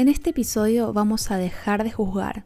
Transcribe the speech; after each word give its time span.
En 0.00 0.08
este 0.08 0.30
episodio 0.30 0.94
vamos 0.94 1.30
a 1.30 1.36
dejar 1.36 1.84
de 1.84 1.92
juzgar 1.92 2.42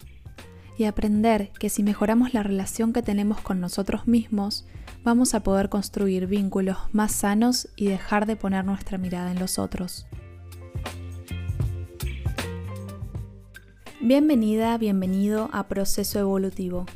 y 0.76 0.86
aprender 0.86 1.52
que 1.52 1.68
si 1.68 1.84
mejoramos 1.84 2.34
la 2.34 2.42
relación 2.42 2.92
que 2.92 3.00
tenemos 3.00 3.40
con 3.40 3.60
nosotros 3.60 4.08
mismos, 4.08 4.66
vamos 5.04 5.34
a 5.34 5.40
poder 5.44 5.68
construir 5.68 6.26
vínculos 6.26 6.78
más 6.90 7.12
sanos 7.12 7.68
y 7.76 7.86
dejar 7.86 8.26
de 8.26 8.34
poner 8.34 8.64
nuestra 8.64 8.98
mirada 8.98 9.30
en 9.30 9.38
los 9.38 9.60
otros. 9.60 10.04
Bienvenida, 14.00 14.76
bienvenido 14.76 15.48
a 15.52 15.68
Proceso 15.68 16.18
Evolutivo. 16.18 16.86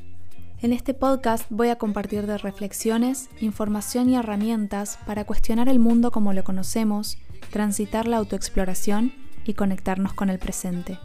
En 0.61 0.73
este 0.73 0.93
podcast 0.93 1.47
voy 1.51 1.69
a 1.69 1.79
compartir 1.79 2.27
de 2.27 2.37
reflexiones, 2.37 3.31
información 3.41 4.11
y 4.11 4.17
herramientas 4.17 4.99
para 5.07 5.25
cuestionar 5.25 5.69
el 5.69 5.79
mundo 5.79 6.11
como 6.11 6.33
lo 6.33 6.43
conocemos, 6.43 7.17
transitar 7.53 8.09
la 8.09 8.17
autoexploración 8.17 9.28
y 9.49 9.55
conectarnos 9.55 10.13
con 10.13 10.29
el 10.29 10.39
presente. 10.39 10.99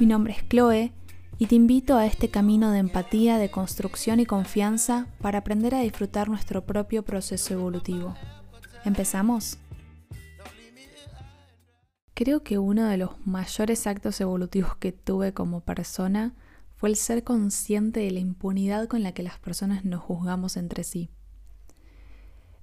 Mi 0.00 0.06
nombre 0.06 0.32
es 0.32 0.48
Chloe 0.48 0.92
y 1.38 1.46
te 1.46 1.54
invito 1.54 1.96
a 1.96 2.06
este 2.06 2.30
camino 2.30 2.70
de 2.70 2.78
empatía, 2.78 3.36
de 3.36 3.50
construcción 3.50 4.20
y 4.20 4.26
confianza 4.26 5.06
para 5.20 5.38
aprender 5.38 5.74
a 5.74 5.80
disfrutar 5.80 6.28
nuestro 6.28 6.64
propio 6.64 7.04
proceso 7.04 7.52
evolutivo. 7.52 8.14
¿Empezamos? 8.84 9.58
Creo 12.14 12.42
que 12.42 12.58
uno 12.58 12.86
de 12.86 12.96
los 12.96 13.10
mayores 13.26 13.86
actos 13.86 14.20
evolutivos 14.20 14.76
que 14.76 14.92
tuve 14.92 15.34
como 15.34 15.60
persona 15.60 16.34
fue 16.76 16.88
el 16.88 16.96
ser 16.96 17.22
consciente 17.22 18.00
de 18.00 18.10
la 18.10 18.20
impunidad 18.20 18.88
con 18.88 19.02
la 19.02 19.12
que 19.12 19.22
las 19.22 19.38
personas 19.38 19.84
nos 19.84 20.00
juzgamos 20.00 20.56
entre 20.56 20.84
sí. 20.84 21.10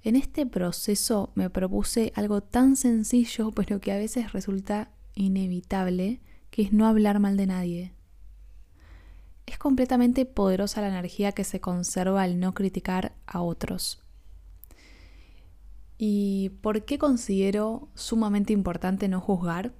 En 0.04 0.16
este 0.16 0.46
proceso 0.46 1.32
me 1.36 1.50
propuse 1.50 2.14
algo 2.16 2.42
tan 2.42 2.76
sencillo, 2.76 3.52
pero 3.52 3.82
que 3.82 3.92
a 3.92 3.98
veces 3.98 4.32
resulta 4.32 4.92
inevitable, 5.16 6.22
que 6.52 6.62
es 6.62 6.72
no 6.72 6.88
hablar 6.88 7.20
mal 7.20 7.36
de 7.36 7.48
nadie. 7.48 7.94
Es 9.46 9.58
completamente 9.58 10.26
poderosa 10.26 10.82
la 10.82 10.90
energía 10.90 11.32
que 11.34 11.44
se 11.44 11.60
conserva 11.60 12.24
al 12.24 12.40
no 12.40 12.54
criticar 12.54 13.14
a 13.26 13.42
otros. 13.42 14.02
¿Y 15.98 16.52
por 16.62 16.86
qué 16.86 16.98
considero 16.98 17.90
sumamente 17.94 18.54
importante 18.54 19.10
no 19.10 19.20
juzgar? 19.20 19.74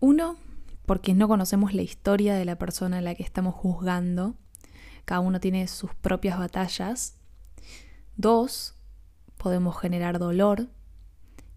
Uno, 0.00 0.36
porque 0.84 1.14
no 1.14 1.28
conocemos 1.28 1.74
la 1.74 1.82
historia 1.82 2.34
de 2.34 2.44
la 2.44 2.58
persona 2.58 2.98
a 2.98 3.02
la 3.02 3.14
que 3.14 3.22
estamos 3.22 3.54
juzgando. 3.54 4.34
Cada 5.04 5.20
uno 5.20 5.38
tiene 5.38 5.68
sus 5.68 5.94
propias 5.94 6.38
batallas. 6.38 7.16
Dos, 8.16 8.76
podemos 9.36 9.76
generar 9.76 10.20
dolor. 10.20 10.68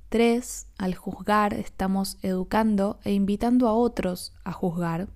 Tres, 0.09 0.65
al 0.77 0.95
juzgar 0.95 1.53
estamos 1.53 2.17
educando 2.23 2.99
e 3.03 3.13
invitando 3.13 3.67
a 3.67 3.73
otros 3.73 4.33
a 4.43 4.53
juzgar. 4.53 5.07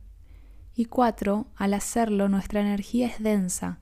Y 0.76 0.86
cuatro, 0.86 1.48
al 1.56 1.74
hacerlo 1.74 2.30
nuestra 2.30 2.62
energía 2.62 3.08
es 3.08 3.24
densa. 3.24 3.80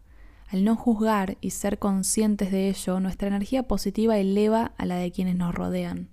Al 0.47 0.63
no 0.63 0.77
juzgar 0.77 1.37
y 1.41 1.49
ser 1.49 1.79
conscientes 1.79 2.49
de 2.49 2.69
ello, 2.69 3.01
nuestra 3.01 3.27
energía 3.27 3.67
positiva 3.67 4.17
eleva 4.17 4.71
a 4.77 4.85
la 4.85 4.95
de 4.95 5.11
quienes 5.11 5.35
nos 5.35 5.53
rodean. 5.53 6.09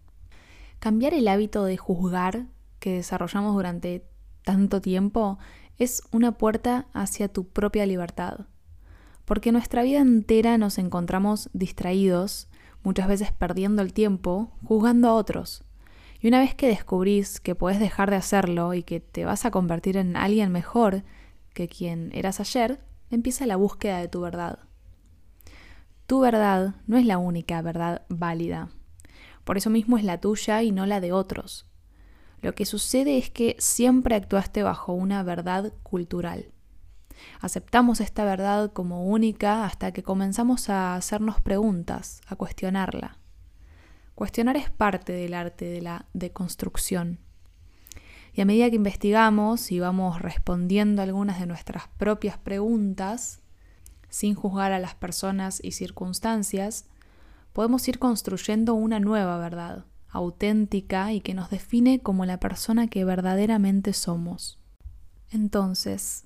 Cambiar 0.81 1.15
el 1.15 1.29
hábito 1.29 1.65
de 1.65 1.77
juzgar 1.77 2.47
que 2.81 2.95
desarrollamos 2.95 3.55
durante 3.55 4.05
tanto 4.43 4.81
tiempo 4.81 5.39
es 5.79 6.03
una 6.11 6.33
puerta 6.33 6.89
hacia 6.93 7.29
tu 7.29 7.49
propia 7.49 7.87
libertad 7.87 8.47
porque 9.27 9.53
nuestra 9.53 9.83
vida 9.83 10.01
entera 10.01 10.57
nos 10.57 10.79
encontramos 10.79 11.51
distraídos, 11.53 12.49
muchas 12.83 13.09
veces 13.09 13.33
perdiendo 13.33 13.83
el 13.83 13.93
tiempo, 13.93 14.53
juzgando 14.65 15.09
a 15.09 15.15
otros. 15.15 15.65
Y 16.21 16.29
una 16.29 16.39
vez 16.39 16.55
que 16.55 16.69
descubrís 16.69 17.41
que 17.41 17.57
puedes 17.57 17.81
dejar 17.81 18.09
de 18.09 18.17
hacerlo 18.17 18.73
y 18.73 18.85
que 18.85 19.01
te 19.01 19.25
vas 19.25 19.45
a 19.45 19.51
convertir 19.51 19.97
en 19.97 20.17
alguien 20.17 20.53
mejor 20.53 21.03
que 21.53 21.69
quien 21.69 22.11
eras 22.15 22.41
ayer, 22.41 22.81
empieza 23.11 23.47
la 23.47 23.57
búsqueda 23.57 23.99
de 23.99 24.09
tu 24.09 24.21
verdad. 24.21 24.61
Tu 26.07 26.21
verdad 26.21 26.77
no 26.87 26.97
es 26.97 27.05
la 27.05 27.19
única 27.19 27.61
verdad 27.63 28.07
válida. 28.09 28.69
Por 29.43 29.57
eso 29.57 29.71
mismo 29.71 29.99
es 29.99 30.05
la 30.05 30.21
tuya 30.21 30.63
y 30.63 30.71
no 30.71 30.87
la 30.87 31.01
de 31.01 31.13
otros. 31.13 31.67
Lo 32.43 32.55
que 32.55 32.65
sucede 32.65 33.19
es 33.19 33.29
que 33.29 33.57
siempre 33.59 34.15
actuaste 34.15 34.63
bajo 34.63 34.93
una 34.93 35.25
verdad 35.25 35.73
cultural. 35.83 36.53
Aceptamos 37.41 38.01
esta 38.01 38.25
verdad 38.25 38.73
como 38.73 39.05
única 39.05 39.65
hasta 39.65 39.93
que 39.93 40.03
comenzamos 40.03 40.69
a 40.69 40.95
hacernos 40.95 41.41
preguntas, 41.41 42.21
a 42.27 42.37
cuestionarla. 42.37 43.19
Cuestionar 44.15 44.57
es 44.57 44.71
parte 44.71 45.13
del 45.13 45.35
arte 45.35 45.67
de 45.67 45.83
la 45.83 46.07
deconstrucción. 46.15 47.19
Y 48.33 48.41
a 48.41 48.45
medida 48.45 48.69
que 48.69 48.77
investigamos 48.77 49.73
y 49.73 49.81
vamos 49.81 50.21
respondiendo 50.21 51.03
algunas 51.03 51.41
de 51.41 51.47
nuestras 51.47 51.89
propias 51.97 52.37
preguntas, 52.37 53.41
sin 54.09 54.35
juzgar 54.35 54.73
a 54.73 54.79
las 54.79 54.95
personas 54.95 55.61
y 55.63 55.73
circunstancias, 55.73 56.87
podemos 57.53 57.89
ir 57.89 57.99
construyendo 57.99 58.75
una 58.75 59.01
nueva 59.01 59.39
verdad, 59.39 59.87
auténtica 60.09 61.13
y 61.13 61.21
que 61.23 61.33
nos 61.35 61.49
define 61.49 62.01
como 62.01 62.27
la 62.27 62.39
persona 62.39 62.89
que 62.89 63.05
verdaderamente 63.05 63.95
somos. 63.95 64.59
Entonces, 65.31 66.26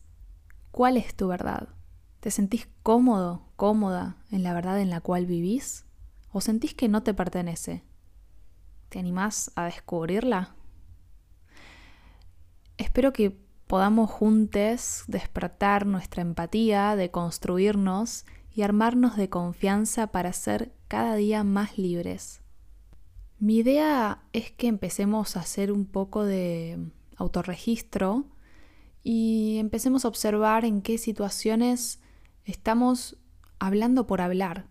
¿Cuál 0.70 0.97
es 0.97 1.14
tu 1.14 1.28
verdad? 1.28 1.69
¿Te 2.20 2.31
sentís 2.31 2.69
cómodo, 2.82 3.48
cómoda 3.56 4.16
en 4.31 4.42
la 4.42 4.54
verdad 4.54 4.81
en 4.81 4.91
la 4.91 5.00
cual 5.00 5.26
vivís? 5.26 5.84
¿O 6.32 6.41
sentís 6.41 6.75
que 6.75 6.88
no 6.88 7.03
te 7.03 7.12
pertenece? 7.12 7.82
¿Te 8.88 8.98
animás 8.98 9.50
a 9.56 9.64
descubrirla? 9.64 10.54
Espero 12.76 13.12
que 13.12 13.36
podamos 13.66 14.10
juntos 14.10 15.04
despertar 15.06 15.86
nuestra 15.86 16.22
empatía, 16.22 16.97
de 16.97 17.10
construirnos 17.10 18.25
y 18.53 18.62
armarnos 18.62 19.16
de 19.16 19.28
confianza 19.28 20.09
para 20.09 20.32
ser 20.32 20.72
cada 20.88 21.14
día 21.14 21.44
más 21.44 21.78
libres. 21.78 22.42
Mi 23.38 23.59
idea 23.59 24.22
es 24.32 24.50
que 24.53 24.66
empecemos 24.66 25.36
a 25.36 25.41
hacer 25.41 25.72
un 25.72 25.86
poco 25.86 26.25
de 26.25 26.78
autorregistro 27.16 28.26
y 29.03 29.59
empecemos 29.59 30.05
a 30.05 30.09
observar 30.09 30.65
en 30.65 30.83
qué 30.83 30.99
situaciones 30.99 32.00
estamos 32.44 33.16
hablando 33.59 34.06
por 34.06 34.21
hablar, 34.21 34.66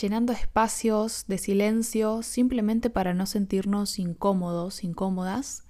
llenando 0.00 0.32
espacios 0.32 1.24
de 1.26 1.38
silencio 1.38 2.22
simplemente 2.22 2.90
para 2.90 3.14
no 3.14 3.26
sentirnos 3.26 3.98
incómodos, 3.98 4.84
incómodas 4.84 5.64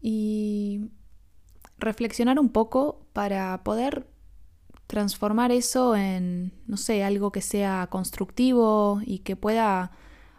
y 0.00 0.90
reflexionar 1.78 2.38
un 2.38 2.50
poco 2.50 3.06
para 3.12 3.62
poder 3.64 4.06
transformar 4.86 5.50
eso 5.50 5.96
en, 5.96 6.52
no 6.66 6.76
sé, 6.76 7.04
algo 7.04 7.32
que 7.32 7.40
sea 7.40 7.86
constructivo 7.90 9.00
y 9.04 9.20
que 9.20 9.36
pueda 9.36 9.92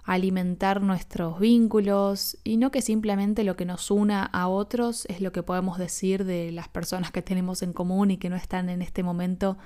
alimentar 0.06 0.82
nuestros 0.82 1.40
vínculos 1.40 2.38
y 2.44 2.58
no 2.58 2.70
que 2.70 2.82
simplemente 2.82 3.44
lo 3.44 3.56
que 3.56 3.66
nos 3.66 3.90
una 3.90 4.24
a 4.24 4.48
otros 4.48 5.06
es 5.08 5.20
lo 5.20 5.32
que 5.32 5.42
podemos 5.42 5.80
decir 5.80 6.26
de 6.26 6.52
las 6.52 6.68
personas 6.68 7.12
que 7.12 7.24
tenemos 7.24 7.64
en 7.64 7.74
común 7.74 8.12
y 8.12 8.18
que 8.18 8.30
no 8.30 8.36
están 8.36 8.70
en 8.70 8.84
este 8.84 9.02
momento 9.02 9.58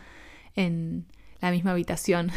en 0.56 1.06
la 1.42 1.52
misma 1.52 1.72
habitación. 1.72 2.32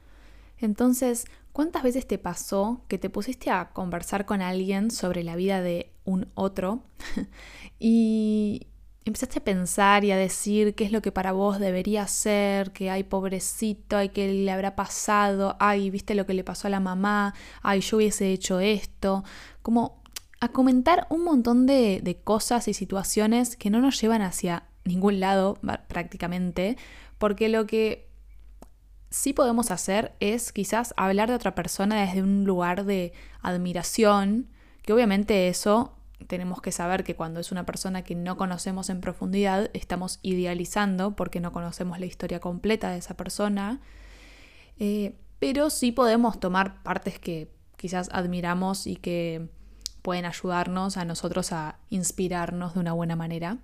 Entonces, 0.58 1.24
¿cuántas 1.52 1.82
veces 1.82 2.06
te 2.06 2.18
pasó 2.18 2.82
que 2.86 2.98
te 2.98 3.10
pusiste 3.10 3.50
a 3.50 3.70
conversar 3.70 4.24
con 4.24 4.40
alguien 4.40 4.92
sobre 4.92 5.24
la 5.24 5.34
vida 5.34 5.60
de 5.60 5.90
un 6.04 6.28
otro 6.34 6.84
y 7.80 8.68
empezaste 9.08 9.40
a 9.40 9.44
pensar 9.44 10.04
y 10.04 10.12
a 10.12 10.16
decir 10.16 10.74
qué 10.74 10.84
es 10.84 10.92
lo 10.92 11.02
que 11.02 11.12
para 11.12 11.32
vos 11.32 11.58
debería 11.58 12.06
ser, 12.06 12.72
que 12.72 12.90
ay 12.90 13.04
pobrecito, 13.04 13.96
ay 13.96 14.10
que 14.10 14.32
le 14.32 14.50
habrá 14.50 14.76
pasado, 14.76 15.56
ay 15.60 15.90
viste 15.90 16.14
lo 16.14 16.26
que 16.26 16.34
le 16.34 16.44
pasó 16.44 16.68
a 16.68 16.70
la 16.70 16.80
mamá, 16.80 17.34
ay 17.62 17.80
yo 17.80 17.96
hubiese 17.98 18.32
hecho 18.32 18.60
esto, 18.60 19.24
como 19.62 20.02
a 20.40 20.48
comentar 20.48 21.06
un 21.10 21.24
montón 21.24 21.66
de, 21.66 22.00
de 22.02 22.20
cosas 22.20 22.68
y 22.68 22.74
situaciones 22.74 23.56
que 23.56 23.70
no 23.70 23.80
nos 23.80 24.00
llevan 24.00 24.22
hacia 24.22 24.64
ningún 24.84 25.20
lado 25.20 25.58
prácticamente, 25.88 26.76
porque 27.18 27.48
lo 27.48 27.66
que 27.66 28.08
sí 29.10 29.32
podemos 29.32 29.70
hacer 29.70 30.14
es 30.20 30.52
quizás 30.52 30.94
hablar 30.96 31.28
de 31.28 31.34
otra 31.34 31.54
persona 31.54 32.00
desde 32.00 32.22
un 32.22 32.44
lugar 32.44 32.84
de 32.84 33.12
admiración, 33.42 34.48
que 34.82 34.92
obviamente 34.92 35.48
eso 35.48 35.97
tenemos 36.26 36.60
que 36.60 36.72
saber 36.72 37.04
que 37.04 37.14
cuando 37.14 37.40
es 37.40 37.52
una 37.52 37.64
persona 37.64 38.02
que 38.02 38.14
no 38.14 38.36
conocemos 38.36 38.90
en 38.90 39.00
profundidad, 39.00 39.70
estamos 39.72 40.18
idealizando 40.22 41.14
porque 41.14 41.40
no 41.40 41.52
conocemos 41.52 42.00
la 42.00 42.06
historia 42.06 42.40
completa 42.40 42.90
de 42.90 42.98
esa 42.98 43.16
persona, 43.16 43.80
eh, 44.78 45.16
pero 45.38 45.70
sí 45.70 45.92
podemos 45.92 46.40
tomar 46.40 46.82
partes 46.82 47.18
que 47.18 47.50
quizás 47.76 48.08
admiramos 48.12 48.86
y 48.86 48.96
que 48.96 49.48
pueden 50.02 50.24
ayudarnos 50.24 50.96
a 50.96 51.04
nosotros 51.04 51.52
a 51.52 51.78
inspirarnos 51.90 52.74
de 52.74 52.80
una 52.80 52.92
buena 52.92 53.14
manera. 53.14 53.58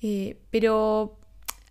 Eh, 0.00 0.40
pero 0.50 1.18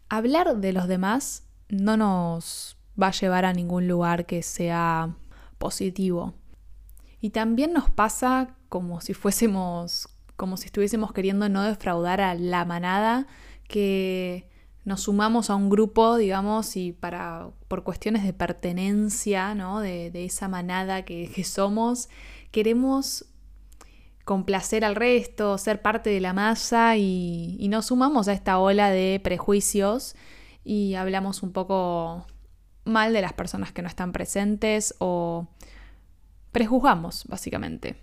hablar 0.09 0.57
de 0.57 0.73
los 0.73 0.87
demás 0.87 1.43
no 1.69 1.97
nos 1.97 2.77
va 3.01 3.07
a 3.07 3.11
llevar 3.11 3.45
a 3.45 3.53
ningún 3.53 3.87
lugar 3.87 4.25
que 4.25 4.41
sea 4.41 5.15
positivo. 5.57 6.33
Y 7.21 7.31
también 7.31 7.73
nos 7.73 7.89
pasa 7.89 8.55
como 8.69 9.01
si 9.01 9.13
fuésemos, 9.13 10.09
como 10.35 10.57
si 10.57 10.65
estuviésemos 10.65 11.13
queriendo 11.13 11.49
no 11.49 11.63
defraudar 11.63 12.21
a 12.21 12.35
la 12.35 12.65
manada, 12.65 13.27
que 13.67 14.49
nos 14.85 15.01
sumamos 15.01 15.49
a 15.49 15.55
un 15.55 15.69
grupo, 15.69 16.15
digamos, 16.15 16.77
y 16.77 16.93
para, 16.93 17.49
por 17.67 17.83
cuestiones 17.83 18.23
de 18.23 18.31
pertenencia, 18.31 19.53
¿no? 19.53 19.81
De, 19.81 20.11
esa 20.23 20.47
manada 20.47 21.03
que, 21.03 21.43
somos, 21.43 22.07
queremos 22.51 23.25
complacer 24.23 24.85
al 24.85 24.95
resto, 24.95 25.57
ser 25.57 25.81
parte 25.81 26.09
de 26.09 26.21
la 26.21 26.33
masa 26.33 26.95
y, 26.97 27.57
y 27.59 27.67
nos 27.67 27.87
sumamos 27.87 28.27
a 28.29 28.33
esta 28.33 28.59
ola 28.59 28.89
de 28.89 29.19
prejuicios 29.21 30.15
y 30.63 30.95
hablamos 30.95 31.43
un 31.43 31.51
poco 31.51 32.25
mal 32.85 33.11
de 33.11 33.21
las 33.21 33.33
personas 33.33 33.73
que 33.73 33.81
no 33.81 33.89
están 33.89 34.11
presentes 34.13 34.95
o 34.99 35.47
prejuzgamos, 36.57 37.25
básicamente. 37.27 37.97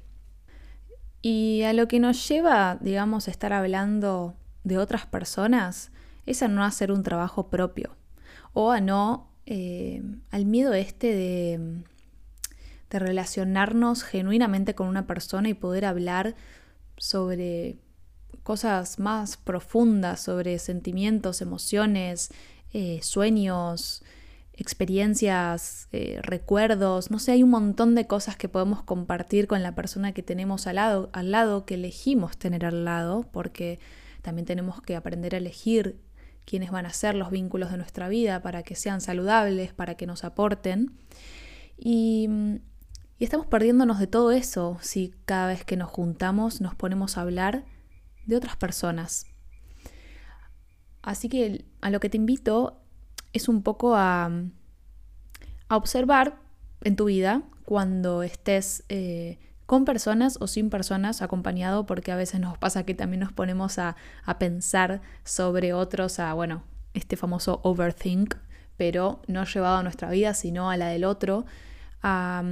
Y 1.23 1.63
a 1.63 1.73
lo 1.73 1.89
que 1.89 1.99
nos 1.99 2.29
lleva, 2.29 2.79
digamos, 2.81 3.27
a 3.27 3.33
estar 3.33 3.53
hablando 3.53 4.37
de 4.63 4.79
otras 4.79 5.07
personas 5.07 5.91
es 6.25 6.41
a 6.41 6.47
no 6.47 6.63
hacer 6.63 6.93
un 6.93 7.03
trabajo 7.03 7.49
propio 7.51 7.97
o 8.53 8.71
a 8.71 8.81
no, 8.81 9.29
eh, 9.47 10.05
al 10.31 10.47
miedo 10.47 10.73
este 10.73 11.09
de, 11.09 11.83
de 12.91 12.99
relacionarnos 13.01 14.05
genuinamente 14.05 14.77
con 14.77 14.87
una 14.87 15.09
persona 15.09 15.49
y 15.49 15.55
poder 15.55 15.85
hablar 15.85 16.37
sobre 16.97 17.79
cosas 18.45 19.01
más 19.01 19.37
profundas, 19.37 20.21
sobre 20.21 20.61
sentimientos, 20.61 21.41
emociones, 21.41 22.31
eh, 22.73 23.01
sueños, 23.03 24.05
experiencias, 24.57 25.89
eh, 25.93 26.21
recuerdos, 26.23 27.11
no 27.11 27.19
sé, 27.19 27.33
hay 27.33 27.43
un 27.43 27.51
montón 27.51 27.95
de 27.95 28.07
cosas 28.07 28.37
que 28.37 28.49
podemos 28.49 28.83
compartir 28.83 29.47
con 29.47 29.63
la 29.63 29.75
persona 29.75 30.13
que 30.13 30.23
tenemos 30.23 30.67
al 30.67 30.77
lado, 30.77 31.11
al 31.13 31.31
lado, 31.31 31.67
que 31.67 31.75
elegimos 31.75 32.37
tener 32.37 32.65
al 32.65 32.85
lado, 32.85 33.29
porque 33.33 33.81
también 34.23 34.47
tenemos 34.47 34.81
que 34.81 34.97
aprender 34.97 35.35
a 35.35 35.39
elegir 35.39 36.01
quiénes 36.45 36.71
van 36.71 36.87
a 36.87 36.91
ser 36.91 37.15
los 37.15 37.31
vínculos 37.31 37.71
de 37.71 37.79
nuestra 37.79 38.09
vida 38.09 38.43
para 38.43 38.63
que 38.63 38.77
sean 38.77 39.01
saludables, 39.01 39.73
para 39.73 39.97
que 39.97 40.07
nos 40.07 40.25
aporten. 40.25 40.93
Y, 41.77 42.29
y 43.19 43.25
estamos 43.25 43.47
perdiéndonos 43.47 43.99
de 43.99 44.07
todo 44.07 44.31
eso 44.31 44.79
si 44.81 45.15
cada 45.25 45.49
vez 45.49 45.65
que 45.65 45.77
nos 45.77 45.91
juntamos 45.91 46.61
nos 46.61 46.75
ponemos 46.75 47.19
a 47.19 47.23
hablar 47.23 47.65
de 48.27 48.37
otras 48.37 48.57
personas. 48.57 49.27
Así 51.03 51.29
que 51.29 51.65
a 51.81 51.91
lo 51.91 52.01
que 52.01 52.09
te 52.09 52.17
invito 52.17 52.84
es 53.35 53.49
un 53.49 53.63
poco 53.63 53.95
a, 53.95 54.31
a 55.69 55.77
observar 55.77 56.39
en 56.83 56.97
tu 56.97 57.07
vida 57.07 57.43
cuando 57.65 58.23
estés 58.23 58.85
eh, 58.89 59.39
con 59.67 59.85
personas 59.85 60.37
o 60.41 60.47
sin 60.47 60.71
personas 60.71 61.23
acompañado, 61.23 61.87
porque 61.87 62.13
a 62.13 62.17
veces 62.17 62.41
nos 62.41 62.59
pasa 62.59 62.85
que 62.85 62.95
también 62.95 63.21
nos 63.21 63.33
ponemos 63.33 63.79
a, 63.79 63.97
pensar 64.39 65.01
sobre 65.25 65.73
otros, 65.73 66.19
a, 66.19 66.35
bueno, 66.35 66.63
este 66.93 67.17
famoso 67.17 67.61
overthink, 67.63 68.35
pero 68.77 69.23
no 69.27 69.45
llevado 69.45 69.79
a 69.79 69.83
nuestra 69.83 70.11
vida, 70.11 70.35
sino 70.35 70.71
a 70.71 70.77
la 70.77 70.89
del 70.89 71.05
otro, 71.05 71.47
a, 72.03 72.45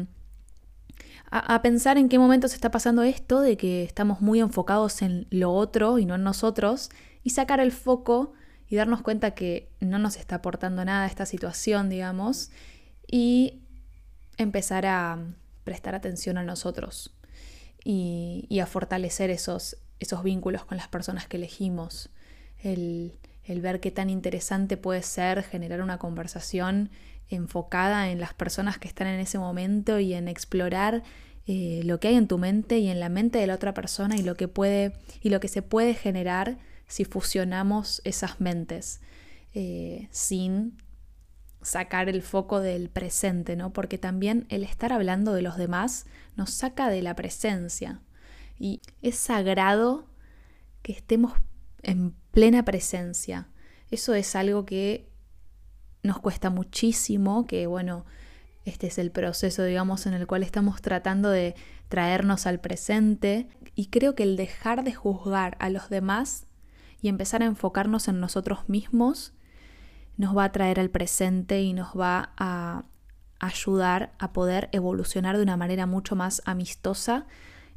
a, 1.31 1.63
pensar 1.63 1.99
en 1.99 2.09
qué 2.09 2.19
momento 2.19 2.49
se 2.49 2.55
está 2.55 2.71
pasando 2.71 3.03
esto, 3.03 3.41
de 3.41 3.59
que 3.59 3.83
estamos 3.83 4.23
muy 4.23 4.41
enfocados 4.41 5.03
en 5.03 5.27
lo 5.31 5.53
otro 5.53 5.99
y 5.99 6.07
no 6.07 6.15
en 6.15 6.23
nosotros, 6.23 6.91
y 7.23 7.31
sacar 7.31 7.61
el 7.61 7.73
foco 7.73 8.33
y 8.73 8.77
darnos 8.77 9.03
cuenta 9.03 9.33
que 9.33 9.69
no 9.81 9.99
nos 9.99 10.17
está 10.17 10.37
aportando 10.37 10.83
nada 10.83 11.05
esta 11.05 11.27
situación, 11.27 11.91
digamos, 11.91 12.51
y 13.07 13.61
empezar 14.39 14.87
a 14.87 15.19
prestar 15.63 15.95
atención 15.95 16.39
a 16.39 16.43
nosotros 16.43 17.15
y, 17.85 18.59
a 18.63 18.65
fortalecer 18.65 19.29
esos, 19.29 19.77
esos 20.01 20.23
vínculos 20.23 20.65
con 20.65 20.79
las 20.79 20.89
personas 20.89 21.27
que 21.29 21.37
elegimos, 21.37 22.09
el, 22.63 23.19
ver 23.47 23.79
qué 23.81 23.91
tan 23.91 24.09
interesante 24.09 24.79
puede 24.79 25.03
ser 25.03 25.43
generar 25.43 25.83
una 25.83 25.99
conversación 25.99 26.89
enfocada 27.29 28.11
en 28.11 28.21
las 28.21 28.33
personas 28.33 28.79
que 28.79 28.89
están 28.89 29.07
en 29.07 29.21
ese 29.21 29.39
momento 29.39 29.99
y 29.99 30.15
en 30.15 30.29
explorar 30.29 31.03
eh, 31.47 31.83
lo 31.85 32.01
que 32.01 32.09
hay 32.09 32.15
en 32.15 32.27
tu 32.27 32.39
mente 32.39 32.79
y 32.79 32.89
en 32.89 33.01
la 33.01 33.11
mente 33.11 33.39
de 33.39 33.47
la 33.47 33.55
otra 33.55 33.75
persona 33.75 34.17
y 34.17 34.23
lo 34.23 34.35
que 34.35 34.49
puede 34.49 34.95
y 35.21 35.29
lo 35.29 35.41
que 35.41 35.49
se 35.49 35.61
puede 35.61 35.93
generar 35.93 36.57
si 36.93 37.07
fusionamos 37.07 38.03
esas 38.05 38.39
mentes 38.39 39.01
eh, 39.55 40.09
sin 40.11 40.77
sacar 41.63 42.11
el 42.11 42.21
foco 42.21 42.61
del 42.61 42.91
presente, 42.91 43.57
¿no? 43.57 43.73
Porque 43.73 43.97
también 43.97 44.45
el 44.51 44.63
estar 44.63 44.93
hablando 44.93 45.33
de 45.33 45.41
los 45.41 45.57
demás 45.57 46.05
nos 46.37 46.51
saca 46.51 46.91
de 46.91 47.01
la 47.01 47.17
presencia. 47.17 48.03
Y 48.59 48.83
es 49.01 49.17
sagrado 49.17 50.07
que 50.83 50.93
estemos 50.93 51.33
en 51.83 52.15
plena 52.31 52.63
presencia. 52.63 53.49
Eso 53.91 54.13
es 54.13 54.37
algo 54.37 54.67
que 54.67 55.09
nos 56.03 56.21
cuesta 56.21 56.51
muchísimo, 56.51 57.47
que 57.47 57.67
bueno, 57.67 58.05
este 58.67 58.89
es 58.89 58.99
el 58.99 59.11
proceso, 59.11 59.65
digamos, 59.65 60.05
en 60.05 60.13
el 60.13 60.27
cual 60.27 60.43
estamos 60.43 60.83
tratando 60.83 61.31
de 61.31 61.55
traernos 61.89 62.47
al 62.47 62.61
presente. 62.61 63.49
Y 63.75 63.87
creo 63.87 64.15
que 64.15 64.25
el 64.25 64.37
dejar 64.37 64.85
de 64.85 64.93
juzgar 64.93 65.57
a 65.59 65.71
los 65.71 65.89
demás 65.89 66.49
y 67.03 67.09
empezar 67.09 67.43
a 67.43 67.47
enfocarnos 67.47 68.09
en 68.09 68.21
nosotros 68.21 68.69
mismos 68.69 69.35
nos 70.17 70.37
va 70.37 70.45
a 70.45 70.53
traer 70.53 70.79
al 70.79 70.89
presente 70.89 71.61
y 71.61 71.73
nos 71.73 71.99
va 71.99 72.33
a 72.39 72.85
ayudar 73.41 74.13
a 74.21 74.33
poder 74.33 74.69
evolucionar 74.73 75.37
de 75.37 75.43
una 75.43 75.57
manera 75.57 75.87
mucho 75.87 76.15
más 76.15 76.43
amistosa 76.45 77.27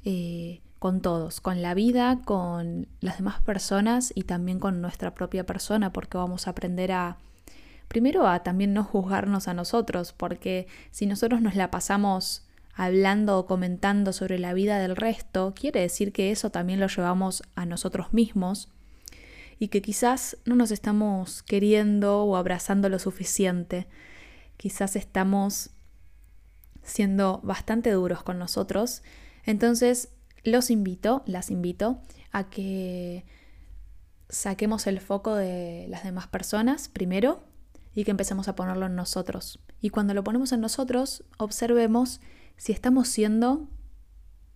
eh, 0.04 0.62
con 0.77 1.01
todos, 1.01 1.42
con 1.42 1.63
la 1.63 1.74
vida, 1.74 2.22
con 2.24 2.88
las 3.00 3.18
demás 3.18 3.42
personas 3.42 4.13
y 4.13 4.24
también 4.24 4.60
con 4.60 4.80
nuestra 4.80 5.16
propia 5.16 5.44
persona, 5.44 5.92
porque 5.92 6.19
vamos 6.19 6.45
a 6.45 6.51
aprender 6.51 6.92
a, 6.92 7.18
primero 7.88 8.27
a 8.27 8.44
también 8.44 8.74
no 8.74 8.83
juzgarnos 8.83 9.48
a 9.48 9.56
nosotros, 9.56 10.13
porque 10.13 10.68
si 10.92 11.07
nosotros 11.07 11.42
nos 11.42 11.56
la 11.56 11.72
pasamos 11.72 12.45
hablando 12.75 13.39
o 13.39 13.48
comentando 13.48 14.13
sobre 14.13 14.38
la 14.38 14.54
vida 14.54 14.77
del 14.77 14.95
resto, 14.95 15.54
quiere 15.56 15.80
decir 15.80 16.12
que 16.12 16.30
eso 16.30 16.51
también 16.51 16.80
lo 16.80 16.88
llevamos 16.88 17.42
a 17.56 17.66
nosotros 17.66 18.13
mismos 18.13 18.69
y 19.60 19.69
que 19.69 19.81
quizás 19.81 20.38
no 20.46 20.56
nos 20.56 20.72
estamos 20.72 21.44
queriendo 21.44 22.24
o 22.24 22.36
abrazando 22.36 22.90
lo 22.90 23.00
suficiente. 23.00 23.88
Quizás 24.57 24.96
estamos 24.96 25.72
siendo 26.84 27.40
bastante 27.44 27.92
duros 27.92 28.24
con 28.24 28.38
nosotros. 28.38 29.02
Entonces, 29.44 30.10
los 30.44 30.70
invito, 30.70 31.24
las 31.25 31.51
invito 31.51 32.01
a 32.32 32.50
que 32.50 33.25
saquemos 34.29 34.88
el 34.88 35.00
foco 35.00 35.36
de 35.36 35.88
las 35.89 36.03
demás 36.03 36.27
personas 36.27 36.89
primero 36.89 37.44
y 37.94 38.03
que 38.03 38.12
empecemos 38.12 38.48
a 38.48 38.56
ponerlo 38.56 38.86
en 38.88 38.96
nosotros. 38.96 39.60
Y 39.79 39.89
cuando 39.89 40.13
lo 40.13 40.24
ponemos 40.24 40.51
en 40.51 40.62
nosotros, 40.62 41.24
observemos 41.38 42.20
si 42.58 42.74
estamos 42.74 43.08
siendo 43.08 43.70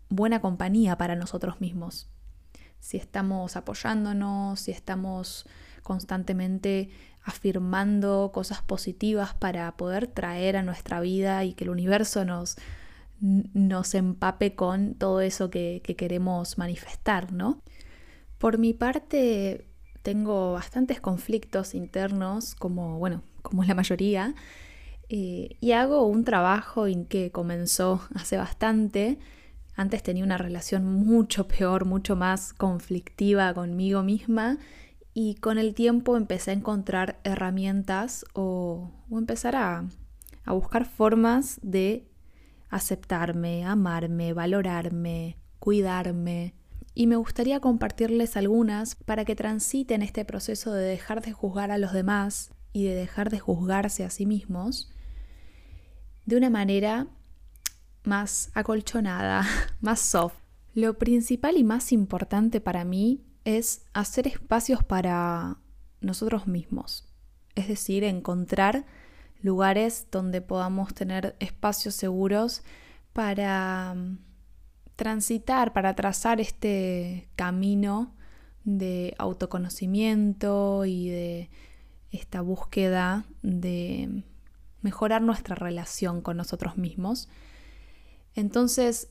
buena 0.09 0.41
compañía 0.41 0.97
para 0.97 1.15
nosotros 1.15 1.61
mismos 1.61 2.09
si 2.79 2.97
estamos 2.97 3.55
apoyándonos, 3.55 4.59
si 4.59 4.71
estamos 4.71 5.45
constantemente 5.83 6.89
afirmando 7.23 8.31
cosas 8.33 8.61
positivas 8.61 9.33
para 9.33 9.71
poder 9.77 10.07
traer 10.07 10.57
a 10.57 10.63
nuestra 10.63 10.99
vida 11.01 11.43
y 11.43 11.53
que 11.53 11.65
el 11.65 11.69
universo 11.69 12.25
nos, 12.25 12.57
nos 13.19 13.93
empape 13.95 14.55
con 14.55 14.95
todo 14.95 15.21
eso 15.21 15.49
que, 15.49 15.81
queremos 15.97 16.57
manifestar, 16.57 17.31
¿no? 17.31 17.61
Por 18.37 18.57
mi 18.57 18.73
parte, 18.73 19.67
tengo 20.01 20.53
bastantes 20.53 21.01
conflictos 21.01 21.75
internos, 21.75 22.55
como, 22.55 22.97
bueno, 22.97 23.23
como 23.41 23.63
la 23.63 23.75
mayoría, 23.75 24.33
eh, 25.09 25.57
y 25.59 25.71
hago 25.73 26.05
un 26.05 26.23
trabajo 26.23 26.87
en 26.87 27.05
que 27.05 27.31
comenzó 27.31 28.01
hace 28.15 28.37
bastante, 28.37 29.19
antes 29.79 30.03
tenía 30.03 30.25
una 30.25 30.37
relación 30.37 30.83
mucho 30.83 31.47
peor, 31.47 31.85
mucho 31.85 32.17
más 32.17 32.51
conflictiva 32.51 33.53
conmigo 33.53 34.03
misma 34.03 34.57
y 35.13 35.35
con 35.35 35.57
el 35.57 35.73
tiempo 35.73 36.17
empecé 36.17 36.51
a 36.51 36.55
encontrar 36.55 37.21
herramientas 37.23 38.25
o, 38.33 38.91
empezar 39.09 39.55
a, 39.55 39.85
a 40.43 40.51
buscar 40.51 40.83
formas 40.83 41.61
de 41.63 42.11
aceptarme, 42.69 43.63
amarme, 43.63 44.33
valorarme, 44.33 45.37
cuidarme. 45.59 46.55
Y 46.93 47.07
me 47.07 47.15
gustaría 47.15 47.61
compartirles 47.61 48.35
algunas 48.35 48.95
para 48.95 49.23
que 49.23 49.37
transiten 49.37 50.01
este 50.01 50.25
proceso 50.25 50.73
de 50.73 50.83
dejar 50.83 51.21
de 51.21 51.31
juzgar 51.31 51.71
a 51.71 51.77
los 51.77 51.93
demás 51.93 52.51
y 52.73 52.83
de 52.83 52.95
dejar 52.95 53.29
de 53.29 53.39
juzgarse 53.39 54.03
a 54.03 54.09
sí 54.09 54.25
mismos 54.25 54.91
de 56.25 56.35
una 56.35 56.49
manera 56.49 57.07
más 58.09 58.49
acolchonada, 58.55 59.45
más 59.79 60.01
soft. 60.01 60.35
Lo 60.73 60.97
principal 60.97 61.55
y 61.57 61.63
más 61.63 61.91
importante 61.91 62.59
para 62.59 62.83
mí 62.83 63.23
es 63.45 63.85
hacer 63.93 64.27
espacios 64.27 64.83
para 64.83 65.57
nosotros 66.01 66.47
mismos. 66.47 67.07
Es 67.55 67.67
decir, 67.67 68.03
encontrar 68.03 68.85
lugares 69.41 70.07
donde 70.11 70.41
podamos 70.41 70.93
tener 70.93 71.35
espacios 71.39 71.95
seguros 71.95 72.63
para 73.13 73.93
mm, 73.95 74.19
transitar, 74.95 75.71
para 75.71 75.95
trazar 75.95 76.41
este 76.41 77.29
camino 77.35 78.15
de 78.63 79.15
autoconocimiento 79.17 80.85
y 80.85 81.09
de 81.09 81.49
esta 82.11 82.41
búsqueda 82.41 83.25
de 83.41 84.23
mejorar 84.81 85.21
nuestra 85.21 85.55
relación 85.55 86.21
con 86.21 86.37
nosotros 86.37 86.77
mismos. 86.77 87.29
Entonces, 88.39 89.09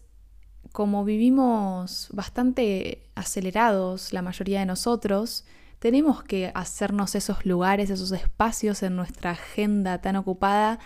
como 0.73 1.05
vivimos 1.05 2.09
bastante 2.13 3.11
acelerados 3.15 4.15
la 4.15 4.23
mayoría 4.23 4.61
de 4.61 4.67
nosotros, 4.67 5.45
tenemos 5.81 6.23
que 6.23 6.51
hacernos 6.55 7.15
esos 7.15 7.45
lugares, 7.45 7.91
esos 7.91 8.11
espacios 8.13 8.83
en 8.83 8.97
nuestra 8.97 9.33
agenda 9.33 10.01
tan 10.01 10.17
ocupada 10.17 10.79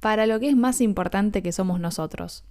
para 0.00 0.26
lo 0.26 0.40
que 0.40 0.48
es 0.48 0.56
más 0.56 0.80
importante 0.80 1.40
que 1.40 1.52
somos 1.52 1.78
nosotros. 1.78 2.42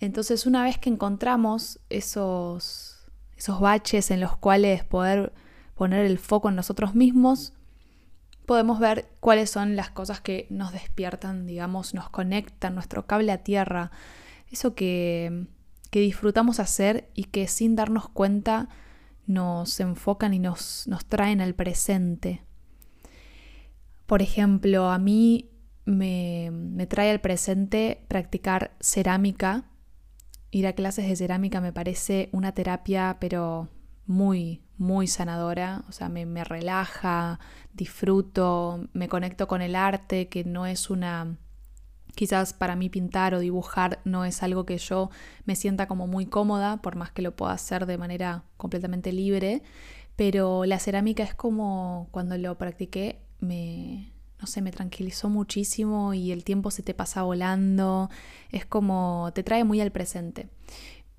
Entonces, 0.00 0.46
una 0.46 0.64
vez 0.64 0.78
que 0.78 0.88
encontramos 0.88 1.78
esos, 1.90 3.06
esos 3.36 3.60
baches 3.60 4.10
en 4.10 4.20
los 4.20 4.38
cuales 4.38 4.84
poder 4.84 5.34
poner 5.74 6.06
el 6.06 6.18
foco 6.18 6.48
en 6.48 6.56
nosotros 6.56 6.94
mismos, 6.94 7.52
podemos 8.46 8.78
ver 8.78 9.06
cuáles 9.20 9.50
son 9.50 9.76
las 9.76 9.90
cosas 9.90 10.22
que 10.22 10.46
nos 10.48 10.72
despiertan, 10.72 11.46
digamos, 11.46 11.92
nos 11.92 12.08
conectan, 12.08 12.74
nuestro 12.74 13.06
cable 13.06 13.32
a 13.32 13.44
tierra, 13.44 13.90
eso 14.50 14.74
que, 14.74 15.46
que 15.90 16.00
disfrutamos 16.00 16.60
hacer 16.60 17.10
y 17.14 17.24
que 17.24 17.48
sin 17.48 17.76
darnos 17.76 18.08
cuenta 18.08 18.68
nos 19.26 19.80
enfocan 19.80 20.34
y 20.34 20.38
nos, 20.38 20.86
nos 20.86 21.04
traen 21.06 21.40
al 21.40 21.54
presente. 21.54 22.42
Por 24.06 24.22
ejemplo, 24.22 24.90
a 24.90 24.98
mí 24.98 25.50
me, 25.84 26.50
me 26.52 26.86
trae 26.86 27.10
al 27.10 27.20
presente 27.20 28.04
practicar 28.08 28.76
cerámica. 28.80 29.64
Ir 30.50 30.66
a 30.66 30.74
clases 30.74 31.08
de 31.08 31.16
cerámica 31.16 31.60
me 31.60 31.72
parece 31.72 32.28
una 32.32 32.52
terapia, 32.52 33.16
pero 33.20 33.68
muy, 34.06 34.62
muy 34.78 35.08
sanadora. 35.08 35.84
O 35.88 35.92
sea, 35.92 36.08
me, 36.08 36.24
me 36.24 36.44
relaja, 36.44 37.40
disfruto, 37.72 38.88
me 38.92 39.08
conecto 39.08 39.48
con 39.48 39.60
el 39.60 39.74
arte, 39.74 40.28
que 40.28 40.44
no 40.44 40.66
es 40.66 40.88
una 40.88 41.36
Quizás 42.16 42.54
para 42.54 42.76
mí 42.76 42.88
pintar 42.88 43.34
o 43.34 43.40
dibujar 43.40 44.00
no 44.04 44.24
es 44.24 44.42
algo 44.42 44.64
que 44.64 44.78
yo 44.78 45.10
me 45.44 45.54
sienta 45.54 45.86
como 45.86 46.06
muy 46.06 46.24
cómoda, 46.24 46.78
por 46.78 46.96
más 46.96 47.12
que 47.12 47.20
lo 47.20 47.36
pueda 47.36 47.52
hacer 47.52 47.84
de 47.84 47.98
manera 47.98 48.42
completamente 48.56 49.12
libre, 49.12 49.62
pero 50.16 50.64
la 50.64 50.78
cerámica 50.78 51.22
es 51.22 51.34
como 51.34 52.08
cuando 52.12 52.38
lo 52.38 52.56
practiqué 52.56 53.20
me, 53.40 54.14
no 54.40 54.46
sé, 54.46 54.62
me 54.62 54.70
tranquilizó 54.70 55.28
muchísimo 55.28 56.14
y 56.14 56.32
el 56.32 56.42
tiempo 56.42 56.70
se 56.70 56.82
te 56.82 56.94
pasa 56.94 57.22
volando, 57.22 58.08
es 58.50 58.64
como 58.64 59.30
te 59.34 59.42
trae 59.42 59.64
muy 59.64 59.82
al 59.82 59.92
presente. 59.92 60.48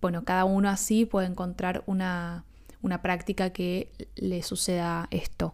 Bueno, 0.02 0.26
cada 0.26 0.46
uno 0.46 0.68
así 0.68 1.06
puede 1.06 1.28
encontrar 1.28 1.84
una, 1.86 2.44
una 2.82 3.04
práctica 3.04 3.52
que 3.52 3.92
le 4.16 4.42
suceda 4.42 5.08
esto. 5.12 5.54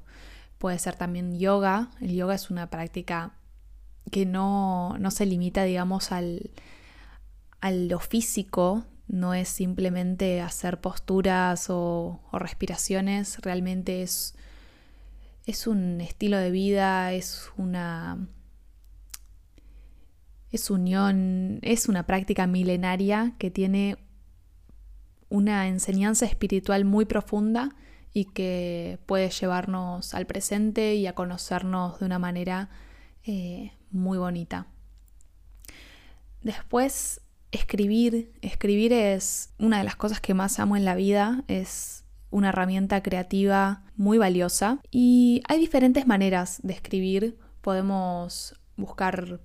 Puede 0.57 0.79
ser 0.79 0.95
también 0.95 1.37
yoga, 1.37 1.89
el 1.99 2.13
yoga 2.13 2.35
es 2.35 2.49
una 2.49 2.69
práctica 2.69 3.33
que 4.13 4.27
no, 4.27 4.95
se 5.09 5.25
limita, 5.25 5.63
digamos, 5.63 6.11
al, 6.11 6.51
a 7.61 7.71
lo 7.71 7.99
físico, 7.99 8.85
no 9.07 9.33
es 9.33 9.49
simplemente 9.49 10.39
hacer 10.39 10.79
posturas 10.79 11.65
o, 11.71 12.21
respiraciones, 12.31 13.39
realmente 13.41 14.03
es, 14.03 14.35
es 15.47 15.65
un 15.65 15.99
estilo 15.99 16.37
de 16.37 16.51
vida, 16.51 17.11
es 17.11 17.49
una 17.57 18.27
es 20.51 20.69
unión, 20.69 21.57
es 21.63 21.89
una 21.89 22.05
práctica 22.05 22.45
milenaria 22.45 23.33
que 23.39 23.49
tiene 23.49 23.97
una 25.29 25.67
enseñanza 25.67 26.27
espiritual 26.27 26.85
muy 26.85 27.05
profunda 27.05 27.75
y 28.13 28.25
que 28.25 28.99
puede 29.07 29.31
llevarnos 29.31 30.13
al 30.13 30.27
presente 30.27 30.93
y 30.93 31.07
a 31.07 31.15
conocernos 31.15 31.99
de 31.99 32.05
una 32.05 32.19
manera 32.19 32.69
eh, 33.25 33.71
muy 33.93 34.17
bonita. 34.17 34.67
Después, 36.41 37.21
escribir. 37.51 38.33
Escribir 38.41 38.91
es 38.91 39.53
una 39.59 39.77
de 39.77 39.83
las 39.83 39.95
cosas 39.95 40.19
que 40.19 40.33
más 40.33 40.59
amo 40.59 40.75
en 40.75 40.85
la 40.85 40.95
vida. 40.95 41.43
Es 41.47 42.03
una 42.29 42.49
herramienta 42.49 43.01
creativa 43.01 43.83
muy 43.95 44.17
valiosa. 44.17 44.79
Y 44.91 45.41
hay 45.47 45.59
diferentes 45.59 46.07
maneras 46.07 46.59
de 46.63 46.73
escribir. 46.73 47.37
Podemos 47.61 48.59
buscar 48.75 49.39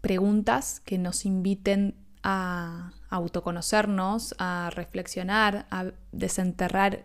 preguntas 0.00 0.80
que 0.80 0.98
nos 0.98 1.26
inviten 1.26 1.96
a 2.22 2.92
autoconocernos, 3.10 4.34
a 4.38 4.70
reflexionar, 4.74 5.66
a 5.70 5.92
desenterrar 6.12 7.04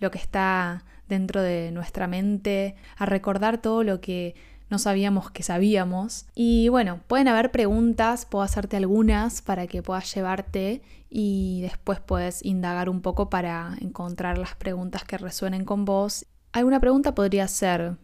lo 0.00 0.10
que 0.10 0.18
está 0.18 0.84
dentro 1.08 1.42
de 1.42 1.70
nuestra 1.72 2.06
mente, 2.06 2.76
a 2.96 3.06
recordar 3.06 3.60
todo 3.60 3.82
lo 3.82 4.00
que 4.00 4.34
no 4.70 4.78
sabíamos 4.78 5.30
que 5.30 5.42
sabíamos. 5.42 6.26
Y 6.34 6.68
bueno, 6.68 7.00
pueden 7.06 7.28
haber 7.28 7.50
preguntas, 7.50 8.26
puedo 8.26 8.42
hacerte 8.42 8.76
algunas 8.76 9.42
para 9.42 9.66
que 9.66 9.82
puedas 9.82 10.14
llevarte 10.14 10.82
y 11.10 11.60
después 11.62 12.00
puedes 12.00 12.44
indagar 12.44 12.88
un 12.88 13.00
poco 13.00 13.30
para 13.30 13.76
encontrar 13.80 14.38
las 14.38 14.54
preguntas 14.56 15.04
que 15.04 15.18
resuenen 15.18 15.64
con 15.64 15.84
vos. 15.84 16.26
Alguna 16.52 16.80
pregunta 16.80 17.14
podría 17.14 17.48
ser, 17.48 17.96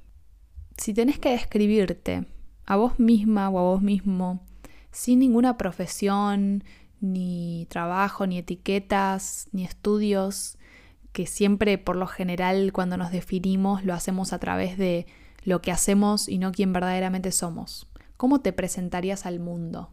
si 0.77 0.95
tenés 0.95 1.19
que 1.19 1.31
describirte 1.31 2.27
a 2.67 2.77
vos 2.77 2.99
misma 2.99 3.51
o 3.51 3.59
a 3.59 3.63
vos 3.63 3.83
mismo, 3.83 4.43
sin 4.91 5.19
ninguna 5.19 5.59
profesión, 5.59 6.65
ni 7.01 7.67
trabajo, 7.69 8.27
ni 8.27 8.39
etiquetas, 8.39 9.49
ni 9.53 9.65
estudios, 9.65 10.57
que 11.13 11.27
siempre 11.27 11.79
por 11.79 11.97
lo 11.97 12.07
general 12.07 12.73
cuando 12.73 12.97
nos 12.97 13.13
definimos 13.13 13.85
lo 13.85 13.95
hacemos 13.95 14.33
a 14.33 14.39
través 14.39 14.79
de 14.79 15.07
lo 15.45 15.63
que 15.63 15.71
hacemos 15.71 16.29
y 16.29 16.39
no 16.39 16.53
quién 16.53 16.73
verdaderamente 16.73 17.31
somos. 17.33 17.89
¿Cómo 18.17 18.41
te 18.41 18.53
presentarías 18.53 19.27
al 19.27 19.41
mundo? 19.41 19.91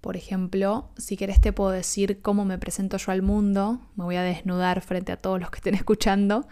Por 0.00 0.16
ejemplo, 0.16 0.90
si 0.96 1.16
querés 1.16 1.40
te 1.40 1.52
puedo 1.52 1.70
decir 1.70 2.20
cómo 2.22 2.44
me 2.44 2.58
presento 2.58 2.96
yo 2.96 3.12
al 3.12 3.22
mundo, 3.22 3.80
me 3.94 4.04
voy 4.04 4.16
a 4.16 4.22
desnudar 4.22 4.80
frente 4.80 5.12
a 5.12 5.16
todos 5.16 5.40
los 5.40 5.50
que 5.50 5.58
estén 5.58 5.74
escuchando, 5.76 6.46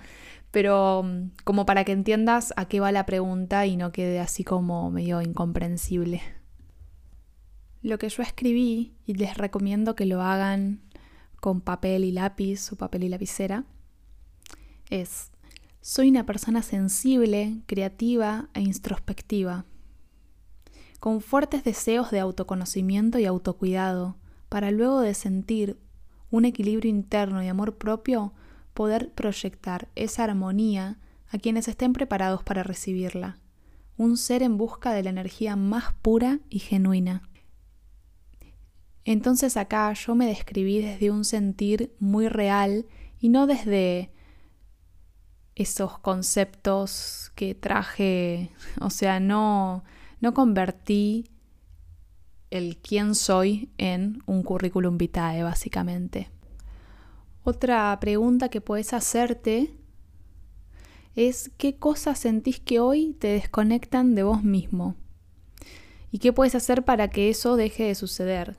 pero 0.52 1.02
mm, 1.02 1.32
como 1.44 1.66
para 1.66 1.84
que 1.84 1.92
entiendas 1.92 2.52
a 2.56 2.66
qué 2.66 2.78
va 2.78 2.92
la 2.92 3.06
pregunta 3.06 3.66
y 3.66 3.76
no 3.76 3.90
quede 3.90 4.20
así 4.20 4.44
como 4.44 4.90
medio 4.92 5.20
incomprensible. 5.20 6.22
Lo 7.82 7.98
que 7.98 8.08
yo 8.08 8.22
escribí, 8.22 8.94
y 9.06 9.14
les 9.14 9.36
recomiendo 9.36 9.96
que 9.96 10.06
lo 10.06 10.22
hagan 10.22 10.82
con 11.40 11.60
papel 11.60 12.04
y 12.04 12.12
lápiz 12.12 12.70
o 12.72 12.76
papel 12.76 13.04
y 13.04 13.08
lapicera, 13.08 13.64
es 14.90 15.29
soy 15.80 16.10
una 16.10 16.26
persona 16.26 16.62
sensible, 16.62 17.62
creativa 17.66 18.50
e 18.52 18.60
introspectiva, 18.60 19.64
con 20.98 21.22
fuertes 21.22 21.64
deseos 21.64 22.10
de 22.10 22.20
autoconocimiento 22.20 23.18
y 23.18 23.24
autocuidado, 23.24 24.18
para 24.50 24.70
luego 24.70 25.00
de 25.00 25.14
sentir 25.14 25.78
un 26.30 26.44
equilibrio 26.44 26.90
interno 26.90 27.42
y 27.42 27.48
amor 27.48 27.78
propio, 27.78 28.34
poder 28.74 29.12
proyectar 29.12 29.88
esa 29.94 30.24
armonía 30.24 30.98
a 31.28 31.38
quienes 31.38 31.66
estén 31.68 31.92
preparados 31.92 32.42
para 32.42 32.62
recibirla. 32.62 33.38
Un 33.96 34.16
ser 34.16 34.42
en 34.42 34.58
busca 34.58 34.92
de 34.92 35.02
la 35.02 35.10
energía 35.10 35.56
más 35.56 35.94
pura 36.02 36.40
y 36.50 36.58
genuina. 36.58 37.22
Entonces 39.04 39.56
acá 39.56 39.92
yo 39.94 40.14
me 40.14 40.26
describí 40.26 40.80
desde 40.82 41.10
un 41.10 41.24
sentir 41.24 41.94
muy 41.98 42.28
real 42.28 42.86
y 43.18 43.30
no 43.30 43.46
desde 43.46 44.10
esos 45.60 45.98
conceptos 45.98 47.32
que 47.34 47.54
traje, 47.54 48.50
o 48.80 48.88
sea, 48.88 49.20
no, 49.20 49.84
no 50.20 50.32
convertí 50.32 51.26
el 52.50 52.78
quién 52.78 53.14
soy 53.14 53.68
en 53.76 54.22
un 54.24 54.42
currículum 54.42 54.96
vitae, 54.96 55.42
básicamente. 55.42 56.30
Otra 57.44 57.96
pregunta 58.00 58.48
que 58.48 58.62
puedes 58.62 58.94
hacerte 58.94 59.74
es 61.14 61.50
qué 61.58 61.76
cosas 61.76 62.18
sentís 62.18 62.58
que 62.58 62.80
hoy 62.80 63.12
te 63.18 63.28
desconectan 63.28 64.14
de 64.14 64.22
vos 64.22 64.42
mismo 64.42 64.96
y 66.10 66.20
qué 66.20 66.32
puedes 66.32 66.54
hacer 66.54 66.86
para 66.86 67.08
que 67.08 67.28
eso 67.28 67.56
deje 67.56 67.84
de 67.84 67.94
suceder. 67.94 68.56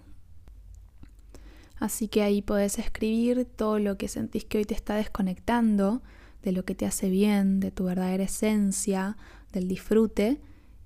Así 1.79 2.07
que 2.07 2.21
ahí 2.21 2.43
puedes 2.43 2.77
escribir 2.77 3.45
todo 3.45 3.79
lo 3.79 3.97
que 3.97 4.07
sentís 4.07 4.45
que 4.45 4.59
hoy 4.59 4.65
te 4.65 4.75
está 4.75 4.95
desconectando 4.97 6.03
de 6.43 6.51
lo 6.51 6.65
que 6.65 6.75
te 6.75 6.85
hace 6.85 7.09
bien, 7.09 7.59
de 7.59 7.71
tu 7.71 7.85
verdadera 7.85 8.23
esencia, 8.23 9.17
del 9.51 9.67
disfrute 9.67 10.41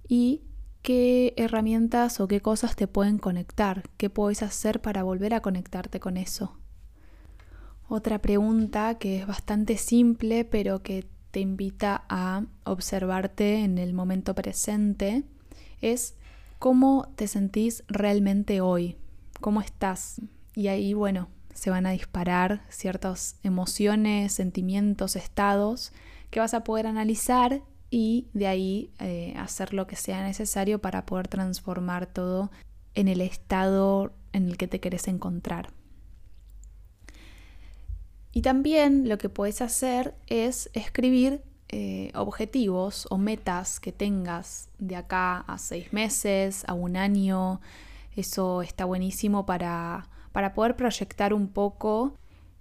y 0.08 0.42
qué 0.82 1.34
herramientas 1.38 2.20
o 2.20 2.28
qué 2.28 2.42
cosas 2.42 2.76
te 2.76 2.88
pueden 2.88 3.18
conectar, 3.18 3.90
qué 3.98 4.10
puedes 4.10 4.44
hacer 4.44 4.82
para 4.82 5.04
volver 5.04 5.34
a 5.34 5.42
conectarte 5.42 6.00
con 6.00 6.18
eso. 6.18 6.58
Otra 7.88 8.20
pregunta 8.20 8.98
que 8.98 9.20
es 9.20 9.28
bastante 9.28 9.78
simple 9.78 10.46
pero 10.46 10.82
que 10.82 11.08
te 11.32 11.40
invita 11.40 12.06
a 12.08 12.46
observarte 12.64 13.64
en 13.64 13.78
el 13.78 13.94
momento 13.94 14.34
presente 14.34 15.24
es 15.82 16.16
cómo 16.60 17.12
te 17.16 17.28
sentís 17.28 17.84
realmente 17.88 18.62
hoy, 18.62 18.98
cómo 19.42 19.62
estás. 19.62 20.22
Y 20.56 20.68
ahí, 20.68 20.94
bueno, 20.94 21.28
se 21.56 21.72
van 21.72 21.88
a 21.88 21.92
disparar 21.92 22.62
ciertas 22.70 23.38
emociones, 23.42 24.34
sentimientos, 24.34 25.16
estados 25.16 25.94
que 26.30 26.42
vas 26.42 26.54
a 26.54 26.64
poder 26.64 26.86
analizar 26.86 27.62
y 27.90 28.28
de 28.34 28.48
ahí 28.48 28.92
eh, 29.00 29.34
hacer 29.38 29.74
lo 29.74 29.88
que 29.88 29.96
sea 29.96 30.22
necesario 30.22 30.80
para 30.80 31.06
poder 31.06 31.30
transformar 31.30 32.08
todo 32.08 32.52
en 32.94 33.08
el 33.08 33.22
estado 33.22 34.14
en 34.34 34.50
el 34.50 34.58
que 34.58 34.68
te 34.68 34.82
querés 34.82 35.08
encontrar. 35.08 35.70
Y 38.34 38.42
también 38.42 39.08
lo 39.08 39.18
que 39.18 39.30
puedes 39.30 39.62
hacer 39.62 40.14
es 40.28 40.70
escribir 40.74 41.42
eh, 41.70 42.12
objetivos 42.16 43.08
o 43.10 43.18
metas 43.18 43.80
que 43.80 43.94
tengas 43.94 44.68
de 44.78 44.98
acá 44.98 45.38
a 45.48 45.58
seis 45.58 45.94
meses, 45.94 46.66
a 46.68 46.74
un 46.74 46.98
año. 46.98 47.62
Eso 48.14 48.62
está 48.62 48.84
buenísimo 48.84 49.46
para, 49.46 50.10
para 50.36 50.54
poder 50.54 50.76
proyectar 50.76 51.34
un 51.34 51.48
poco 51.48 52.18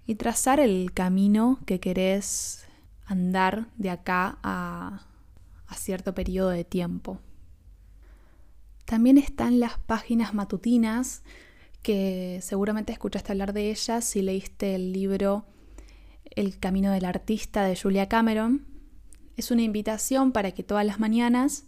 y 0.07 0.15
trazar 0.15 0.61
el 0.61 0.93
camino 0.93 1.59
que 1.65 1.81
querés 1.81 2.65
andar 3.05 3.67
de 3.75 3.89
acá 3.89 4.39
a, 4.43 5.05
a 5.67 5.75
cierto 5.75 6.15
periodo 6.15 6.51
de 6.51 6.63
tiempo. 6.63 7.19
También 8.85 9.17
están 9.17 9.59
las 9.59 9.77
páginas 9.77 10.33
matutinas, 10.33 11.21
que 11.81 12.39
seguramente 12.41 12.93
escuchaste 12.93 13.33
hablar 13.33 13.51
de 13.51 13.71
ellas 13.71 14.05
si 14.05 14.21
leíste 14.21 14.73
el 14.75 14.93
libro 14.93 15.43
El 16.33 16.57
Camino 16.59 16.93
del 16.93 17.03
Artista 17.03 17.65
de 17.65 17.75
Julia 17.75 18.07
Cameron. 18.07 18.65
Es 19.35 19.51
una 19.51 19.63
invitación 19.63 20.31
para 20.31 20.53
que 20.53 20.63
todas 20.63 20.85
las 20.85 21.01
mañanas 21.01 21.65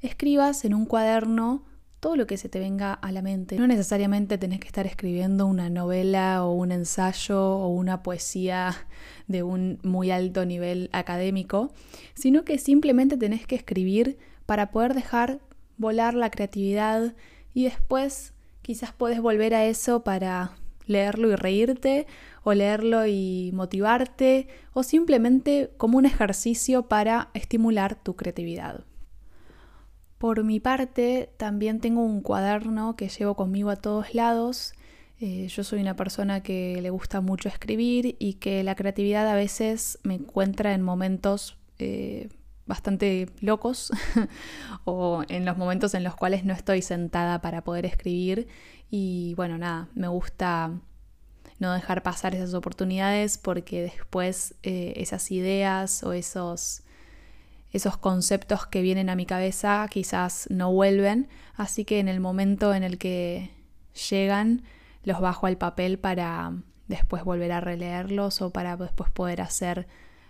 escribas 0.00 0.64
en 0.64 0.72
un 0.72 0.86
cuaderno 0.86 1.66
todo 2.06 2.14
lo 2.14 2.28
que 2.28 2.36
se 2.36 2.48
te 2.48 2.60
venga 2.60 2.92
a 2.92 3.10
la 3.10 3.20
mente. 3.20 3.56
No 3.56 3.66
necesariamente 3.66 4.38
tenés 4.38 4.60
que 4.60 4.68
estar 4.68 4.86
escribiendo 4.86 5.44
una 5.44 5.70
novela 5.70 6.44
o 6.44 6.52
un 6.52 6.70
ensayo 6.70 7.40
o 7.40 7.66
una 7.66 8.04
poesía 8.04 8.76
de 9.26 9.42
un 9.42 9.80
muy 9.82 10.12
alto 10.12 10.46
nivel 10.46 10.88
académico, 10.92 11.72
sino 12.14 12.44
que 12.44 12.58
simplemente 12.58 13.16
tenés 13.16 13.44
que 13.44 13.56
escribir 13.56 14.18
para 14.46 14.70
poder 14.70 14.94
dejar 14.94 15.40
volar 15.78 16.14
la 16.14 16.30
creatividad 16.30 17.16
y 17.54 17.64
después 17.64 18.34
quizás 18.62 18.92
puedes 18.92 19.20
volver 19.20 19.52
a 19.56 19.64
eso 19.64 20.04
para 20.04 20.52
leerlo 20.86 21.32
y 21.32 21.34
reírte 21.34 22.06
o 22.44 22.54
leerlo 22.54 23.04
y 23.08 23.50
motivarte 23.52 24.46
o 24.74 24.84
simplemente 24.84 25.72
como 25.76 25.98
un 25.98 26.06
ejercicio 26.06 26.86
para 26.86 27.30
estimular 27.34 27.96
tu 28.00 28.14
creatividad. 28.14 28.84
Por 30.18 30.44
mi 30.44 30.60
parte, 30.60 31.30
también 31.36 31.80
tengo 31.80 32.02
un 32.02 32.20
cuaderno 32.22 32.96
que 32.96 33.08
llevo 33.08 33.34
conmigo 33.34 33.70
a 33.70 33.76
todos 33.76 34.14
lados. 34.14 34.72
Eh, 35.20 35.48
yo 35.48 35.64
soy 35.64 35.80
una 35.80 35.96
persona 35.96 36.42
que 36.42 36.80
le 36.80 36.90
gusta 36.90 37.20
mucho 37.20 37.48
escribir 37.48 38.16
y 38.18 38.34
que 38.34 38.62
la 38.62 38.74
creatividad 38.74 39.28
a 39.28 39.34
veces 39.34 39.98
me 40.02 40.14
encuentra 40.14 40.74
en 40.74 40.82
momentos 40.82 41.56
eh, 41.78 42.28
bastante 42.66 43.30
locos 43.40 43.92
o 44.84 45.22
en 45.28 45.44
los 45.44 45.56
momentos 45.56 45.94
en 45.94 46.04
los 46.04 46.16
cuales 46.16 46.44
no 46.44 46.52
estoy 46.52 46.82
sentada 46.82 47.40
para 47.40 47.62
poder 47.62 47.86
escribir 47.86 48.48
y 48.90 49.34
bueno, 49.36 49.56
nada, 49.58 49.88
me 49.94 50.08
gusta 50.08 50.72
no 51.58 51.72
dejar 51.72 52.02
pasar 52.02 52.34
esas 52.34 52.54
oportunidades 52.54 53.38
porque 53.38 53.82
después 53.82 54.54
eh, 54.62 54.94
esas 54.96 55.30
ideas 55.30 56.02
o 56.02 56.12
esos, 56.12 56.82
esos 57.76 57.96
conceptos 57.96 58.66
que 58.66 58.82
vienen 58.82 59.08
a 59.08 59.16
mi 59.16 59.26
cabeza 59.26 59.86
quizás 59.90 60.46
no 60.50 60.72
vuelven, 60.72 61.28
así 61.54 61.84
que 61.84 61.98
en 61.98 62.08
el 62.08 62.20
momento 62.20 62.74
en 62.74 62.82
el 62.82 62.98
que 62.98 63.50
llegan 64.10 64.62
los 65.04 65.20
bajo 65.20 65.46
al 65.46 65.56
papel 65.56 65.98
para 65.98 66.52
después 66.88 67.24
volver 67.24 67.52
a 67.52 67.60
releerlos 67.60 68.42
o 68.42 68.50
para 68.50 68.76
después 68.76 69.10
poder 69.10 69.40
hacer 69.40 69.86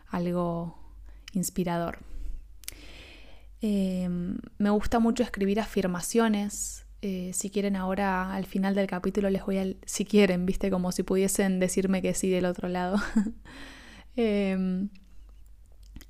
algo 0.08 0.78
inspirador. 1.32 1.98
Em, 3.60 4.38
me 4.58 4.70
gusta 4.70 4.98
mucho 4.98 5.22
escribir 5.22 5.60
afirmaciones. 5.60 6.86
Eh, 7.02 7.30
si 7.34 7.50
quieren 7.50 7.76
ahora 7.76 8.34
al 8.34 8.46
final 8.46 8.74
del 8.74 8.86
capítulo 8.86 9.30
les 9.30 9.44
voy 9.44 9.58
a... 9.58 9.66
Si 9.84 10.04
quieren, 10.04 10.46
viste, 10.46 10.70
como 10.70 10.92
si 10.92 11.02
pudiesen 11.02 11.60
decirme 11.60 12.02
que 12.02 12.14
sí 12.14 12.30
del 12.30 12.46
otro 12.46 12.68
lado. 12.68 12.96
Em, 14.18 14.88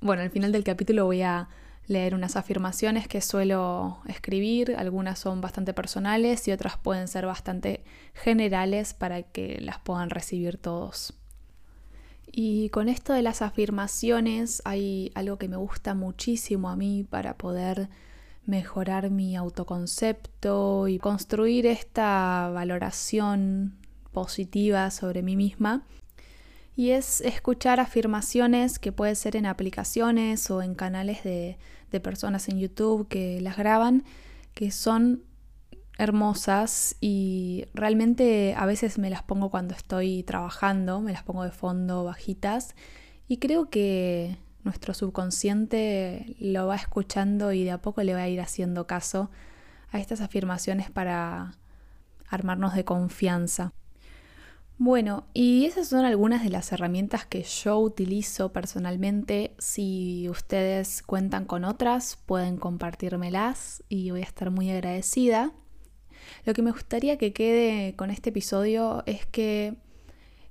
bueno, 0.01 0.21
al 0.21 0.29
final 0.29 0.51
del 0.51 0.63
capítulo 0.63 1.05
voy 1.05 1.21
a 1.21 1.49
leer 1.87 2.13
unas 2.13 2.35
afirmaciones 2.35 3.07
que 3.07 3.21
suelo 3.21 3.99
escribir. 4.07 4.75
Algunas 4.77 5.19
son 5.19 5.41
bastante 5.41 5.73
personales 5.73 6.47
y 6.47 6.51
otras 6.51 6.77
pueden 6.77 7.07
ser 7.07 7.25
bastante 7.25 7.83
generales 8.13 8.93
para 8.93 9.23
que 9.23 9.59
las 9.61 9.79
puedan 9.79 10.09
recibir 10.09 10.57
todos. 10.57 11.13
Y 12.29 12.69
con 12.69 12.89
esto 12.89 13.13
de 13.13 13.21
las 13.21 13.41
afirmaciones 13.41 14.61
hay 14.65 15.11
algo 15.15 15.37
que 15.37 15.47
me 15.47 15.57
gusta 15.57 15.95
muchísimo 15.95 16.69
a 16.69 16.75
mí 16.75 17.05
para 17.09 17.37
poder 17.37 17.89
mejorar 18.45 19.09
mi 19.09 19.35
autoconcepto 19.35 20.87
y 20.87 20.99
construir 20.99 21.65
esta 21.65 22.49
valoración 22.53 23.77
positiva 24.11 24.91
sobre 24.91 25.21
mí 25.21 25.35
misma. 25.35 25.83
Y 26.77 26.91
es 26.91 27.19
escuchar 27.19 27.81
afirmaciones 27.81 28.79
que 28.79 28.93
puede 28.93 29.15
ser 29.15 29.35
en 29.35 29.45
aplicaciones 29.45 30.49
o 30.49 30.61
en 30.61 30.75
canales 30.75 31.23
de, 31.23 31.57
de 31.91 31.99
personas 31.99 32.47
en 32.47 32.59
YouTube 32.59 33.09
que 33.09 33.41
las 33.41 33.57
graban, 33.57 34.05
que 34.53 34.71
son 34.71 35.23
hermosas 35.97 36.95
y 37.01 37.65
realmente 37.73 38.53
a 38.55 38.65
veces 38.65 38.99
me 38.99 39.09
las 39.09 39.23
pongo 39.23 39.49
cuando 39.49 39.73
estoy 39.73 40.23
trabajando, 40.23 41.01
me 41.01 41.11
las 41.11 41.23
pongo 41.23 41.43
de 41.43 41.51
fondo 41.51 42.03
bajitas 42.03 42.75
y 43.27 43.37
creo 43.37 43.69
que 43.69 44.37
nuestro 44.63 44.93
subconsciente 44.93 46.35
lo 46.39 46.67
va 46.67 46.75
escuchando 46.75 47.51
y 47.53 47.63
de 47.63 47.71
a 47.71 47.81
poco 47.81 48.03
le 48.03 48.13
va 48.13 48.21
a 48.21 48.27
ir 48.29 48.41
haciendo 48.41 48.85
caso 48.85 49.31
a 49.91 49.99
estas 49.99 50.21
afirmaciones 50.21 50.91
para 50.91 51.53
armarnos 52.29 52.75
de 52.75 52.85
confianza. 52.85 53.73
Bueno, 54.79 55.25
y 55.33 55.65
esas 55.65 55.87
son 55.87 56.05
algunas 56.05 56.43
de 56.43 56.51
las 56.51 56.71
herramientas 56.71 57.25
que 57.25 57.41
yo 57.41 57.79
utilizo 57.79 58.53
personalmente. 58.53 59.55
Si 59.57 60.29
ustedes 60.29 61.01
cuentan 61.01 61.45
con 61.45 61.65
otras, 61.65 62.17
pueden 62.27 62.57
compartírmelas 62.57 63.83
y 63.89 64.11
voy 64.11 64.21
a 64.21 64.25
estar 64.25 64.51
muy 64.51 64.69
agradecida. 64.69 65.51
Lo 66.45 66.53
que 66.53 66.61
me 66.61 66.71
gustaría 66.71 67.17
que 67.17 67.33
quede 67.33 67.95
con 67.95 68.11
este 68.11 68.29
episodio 68.29 69.01
es 69.07 69.25
que 69.25 69.77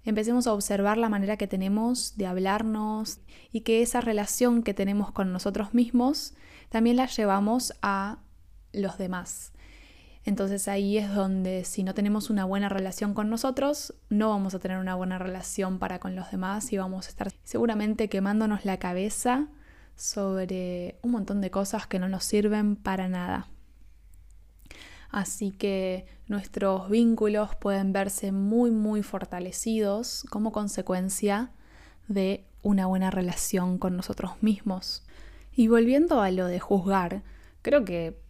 empecemos 0.04 0.48
a 0.48 0.54
observar 0.54 0.98
la 0.98 1.08
manera 1.08 1.36
que 1.36 1.46
tenemos 1.46 2.16
de 2.16 2.26
hablarnos 2.26 3.20
y 3.52 3.60
que 3.60 3.80
esa 3.80 4.00
relación 4.00 4.64
que 4.64 4.74
tenemos 4.74 5.12
con 5.12 5.32
nosotros 5.32 5.72
mismos 5.72 6.34
también 6.68 6.96
la 6.96 7.06
llevamos 7.06 7.74
a 7.80 8.18
los 8.72 8.98
demás. 8.98 9.52
Entonces 10.26 10.66
ahí 10.66 10.98
es 10.98 11.14
donde 11.14 11.64
si 11.64 11.84
no 11.84 11.94
tenemos 11.94 12.30
una 12.30 12.44
buena 12.44 12.68
relación 12.68 13.14
con 13.14 13.30
nosotros, 13.30 13.94
no 14.10 14.30
vamos 14.30 14.54
a 14.54 14.58
tener 14.58 14.78
una 14.78 14.96
buena 14.96 15.18
relación 15.18 15.78
para 15.78 16.00
con 16.00 16.16
los 16.16 16.32
demás 16.32 16.72
y 16.72 16.78
vamos 16.78 17.06
a 17.06 17.10
estar 17.10 17.32
seguramente 17.44 18.08
quemándonos 18.08 18.64
la 18.64 18.78
cabeza 18.78 19.46
sobre 19.94 20.98
un 21.02 21.12
montón 21.12 21.40
de 21.40 21.52
cosas 21.52 21.86
que 21.86 22.00
no 22.00 22.08
nos 22.08 22.24
sirven 22.24 22.74
para 22.74 23.08
nada. 23.08 23.46
Así 25.10 25.52
que 25.52 26.06
nuestros 26.26 26.90
vínculos 26.90 27.54
pueden 27.54 27.92
verse 27.92 28.32
muy, 28.32 28.72
muy 28.72 29.04
fortalecidos 29.04 30.26
como 30.28 30.50
consecuencia 30.50 31.52
de 32.08 32.44
una 32.62 32.86
buena 32.86 33.12
relación 33.12 33.78
con 33.78 33.96
nosotros 33.96 34.32
mismos. 34.40 35.04
Y 35.54 35.68
volviendo 35.68 36.20
a 36.20 36.32
lo 36.32 36.48
de 36.48 36.58
juzgar, 36.58 37.22
creo 37.62 37.84
que 37.84 38.25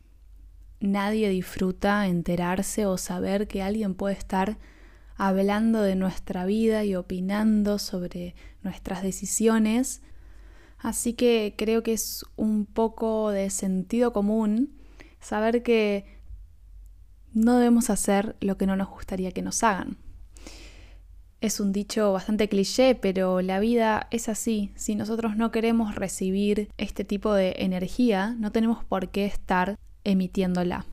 nadie 0.81 1.29
disfruta 1.29 2.07
enterarse 2.07 2.87
o 2.87 2.99
saber 2.99 3.49
que 3.49 3.63
alguien 3.63 3.95
puede 3.95 4.15
estar 4.15 4.59
hablando 5.17 5.83
de 5.83 5.97
nuestra 5.97 6.45
vida 6.45 6.85
y 6.85 6.95
opinando 6.95 7.79
sobre 7.79 8.35
nuestras 8.63 9.03
decisiones. 9.03 10.03
Así 10.79 11.15
que 11.15 11.55
creo 11.57 11.83
que 11.83 11.95
es 11.95 12.25
un 12.37 12.67
poco 12.67 13.31
de 13.31 13.51
sentido 13.51 14.13
común 14.13 14.77
saber 15.21 15.63
que 15.63 16.05
no 17.33 17.57
debemos 17.57 17.91
hacer 17.91 18.37
lo 18.41 18.57
que 18.57 18.67
no 18.67 18.77
nos 18.77 18.89
gustaría 18.89 19.33
que 19.33 19.43
nos 19.43 19.63
hagan. 19.63 19.99
Es 21.41 21.61
un 21.61 21.73
dicho 21.73 22.13
bastante 22.13 22.49
cliché, 22.49 22.95
pero 22.95 23.43
la 23.43 23.61
vida 23.61 24.09
es 24.11 24.29
así. 24.29 24.73
Si 24.75 24.95
nosotros 24.95 25.37
no 25.37 25.51
queremos 25.51 25.95
recibir 25.95 26.71
este 26.79 27.05
tipo 27.05 27.35
de 27.35 27.57
energía, 27.59 28.35
no 28.39 28.53
tenemos 28.53 28.85
por 28.85 29.11
qué 29.11 29.27
estar 29.27 29.77
emitiéndola. 30.07 30.87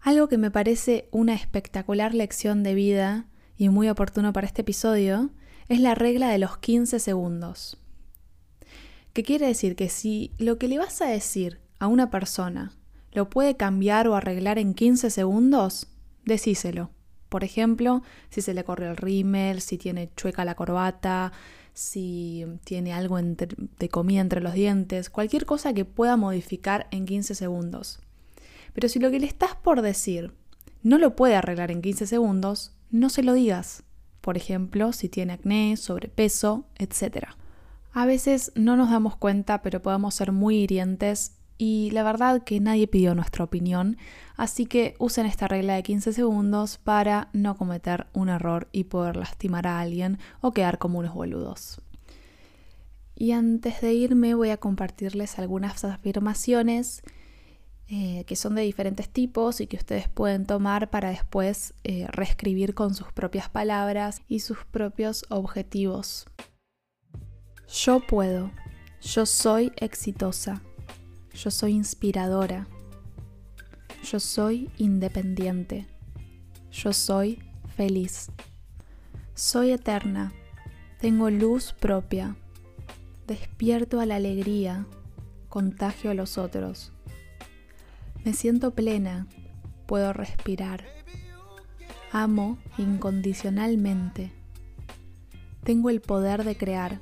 Algo 0.00 0.28
que 0.28 0.38
me 0.38 0.50
parece 0.50 1.08
una 1.10 1.34
espectacular 1.34 2.14
lección 2.14 2.62
de 2.62 2.74
vida 2.74 3.26
y 3.56 3.68
muy 3.68 3.88
oportuno 3.88 4.32
para 4.32 4.46
este 4.46 4.62
episodio 4.62 5.30
es 5.68 5.80
la 5.80 5.94
regla 5.94 6.28
de 6.28 6.38
los 6.38 6.58
15 6.58 6.98
segundos. 6.98 7.78
¿Qué 9.12 9.22
quiere 9.22 9.46
decir? 9.46 9.76
Que 9.76 9.88
si 9.88 10.32
lo 10.38 10.58
que 10.58 10.68
le 10.68 10.78
vas 10.78 11.00
a 11.00 11.06
decir 11.06 11.60
a 11.78 11.86
una 11.86 12.10
persona 12.10 12.72
lo 13.12 13.28
puede 13.30 13.56
cambiar 13.56 14.06
o 14.08 14.14
arreglar 14.14 14.58
en 14.58 14.74
15 14.74 15.10
segundos, 15.10 15.88
decíselo. 16.24 16.90
Por 17.28 17.44
ejemplo, 17.44 18.02
si 18.30 18.40
se 18.40 18.54
le 18.54 18.64
corre 18.64 18.88
el 18.88 18.96
rímel, 18.96 19.60
si 19.60 19.76
tiene 19.76 20.10
chueca 20.16 20.44
la 20.44 20.54
corbata, 20.54 21.32
si 21.78 22.44
tiene 22.64 22.92
algo 22.92 23.18
de 23.20 23.88
comida 23.88 24.20
entre 24.20 24.40
los 24.40 24.52
dientes, 24.52 25.10
cualquier 25.10 25.46
cosa 25.46 25.72
que 25.72 25.84
pueda 25.84 26.16
modificar 26.16 26.88
en 26.90 27.06
15 27.06 27.36
segundos. 27.36 28.00
Pero 28.74 28.88
si 28.88 28.98
lo 28.98 29.12
que 29.12 29.20
le 29.20 29.26
estás 29.26 29.54
por 29.54 29.80
decir 29.80 30.32
no 30.82 30.98
lo 30.98 31.14
puede 31.14 31.36
arreglar 31.36 31.70
en 31.70 31.80
15 31.80 32.08
segundos, 32.08 32.72
no 32.90 33.10
se 33.10 33.22
lo 33.22 33.32
digas. 33.32 33.84
Por 34.20 34.36
ejemplo, 34.36 34.92
si 34.92 35.08
tiene 35.08 35.34
acné, 35.34 35.76
sobrepeso, 35.76 36.66
etc. 36.78 37.28
A 37.92 38.06
veces 38.06 38.50
no 38.56 38.76
nos 38.76 38.90
damos 38.90 39.16
cuenta, 39.16 39.62
pero 39.62 39.80
podemos 39.80 40.16
ser 40.16 40.32
muy 40.32 40.56
hirientes 40.56 41.37
y 41.58 41.90
la 41.90 42.04
verdad 42.04 42.44
que 42.44 42.60
nadie 42.60 42.86
pidió 42.86 43.16
nuestra 43.16 43.44
opinión, 43.44 43.98
así 44.36 44.66
que 44.66 44.94
usen 44.98 45.26
esta 45.26 45.48
regla 45.48 45.74
de 45.74 45.82
15 45.82 46.12
segundos 46.12 46.78
para 46.78 47.28
no 47.32 47.56
cometer 47.56 48.06
un 48.12 48.28
error 48.28 48.68
y 48.70 48.84
poder 48.84 49.16
lastimar 49.16 49.66
a 49.66 49.80
alguien 49.80 50.18
o 50.40 50.52
quedar 50.52 50.78
como 50.78 51.00
unos 51.00 51.14
boludos. 51.14 51.82
Y 53.16 53.32
antes 53.32 53.80
de 53.80 53.92
irme 53.92 54.34
voy 54.34 54.50
a 54.50 54.58
compartirles 54.58 55.40
algunas 55.40 55.84
afirmaciones 55.84 57.02
eh, 57.90 58.24
que 58.26 58.36
son 58.36 58.54
de 58.54 58.62
diferentes 58.62 59.08
tipos 59.08 59.62
y 59.62 59.66
que 59.66 59.78
ustedes 59.78 60.08
pueden 60.08 60.44
tomar 60.44 60.90
para 60.90 61.08
después 61.08 61.72
eh, 61.84 62.06
reescribir 62.08 62.74
con 62.74 62.94
sus 62.94 63.12
propias 63.12 63.48
palabras 63.48 64.20
y 64.28 64.40
sus 64.40 64.58
propios 64.66 65.24
objetivos. 65.30 66.26
Yo 67.66 68.00
puedo, 68.06 68.52
yo 69.00 69.24
soy 69.24 69.72
exitosa, 69.76 70.62
yo 71.42 71.52
soy 71.52 71.72
inspiradora, 71.72 72.66
yo 74.02 74.18
soy 74.18 74.70
independiente, 74.76 75.86
yo 76.72 76.92
soy 76.92 77.38
feliz, 77.76 78.30
soy 79.34 79.70
eterna, 79.70 80.32
tengo 81.00 81.30
luz 81.30 81.72
propia, 81.72 82.36
despierto 83.28 84.00
a 84.00 84.06
la 84.06 84.16
alegría, 84.16 84.86
contagio 85.48 86.10
a 86.10 86.14
los 86.14 86.38
otros. 86.38 86.92
Me 88.24 88.32
siento 88.32 88.72
plena, 88.72 89.28
puedo 89.86 90.12
respirar. 90.12 90.84
Amo 92.10 92.58
incondicionalmente. 92.78 94.32
Tengo 95.62 95.88
el 95.90 96.00
poder 96.00 96.42
de 96.42 96.56
crear. 96.56 97.00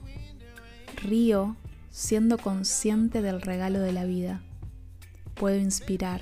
Río 1.03 1.57
siendo 1.97 2.37
consciente 2.37 3.23
del 3.23 3.41
regalo 3.41 3.81
de 3.81 3.91
la 3.91 4.05
vida. 4.05 4.43
Puedo 5.33 5.57
inspirar. 5.57 6.21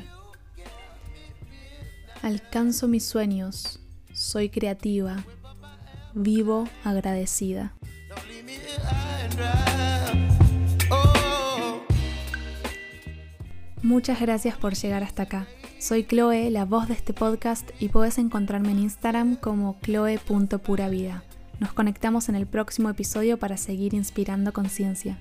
Alcanzo 2.23 2.87
mis 2.87 3.05
sueños. 3.05 3.81
Soy 4.13 4.51
creativa. 4.51 5.25
Vivo 6.15 6.69
agradecida. 6.85 7.75
Muchas 13.83 14.21
gracias 14.21 14.57
por 14.57 14.75
llegar 14.75 15.03
hasta 15.03 15.25
acá. 15.25 15.49
Soy 15.81 16.05
Chloe, 16.05 16.53
la 16.53 16.67
voz 16.67 16.87
de 16.87 16.95
este 16.95 17.13
podcast, 17.13 17.69
y 17.81 17.89
puedes 17.89 18.19
encontrarme 18.19 18.71
en 18.71 18.79
Instagram 18.79 19.35
como 19.35 19.77
chloe.puravida. 19.83 21.25
Nos 21.59 21.73
conectamos 21.73 22.29
en 22.29 22.37
el 22.37 22.47
próximo 22.47 22.91
episodio 22.91 23.41
para 23.41 23.57
seguir 23.57 23.93
inspirando 23.93 24.53
conciencia. 24.53 25.19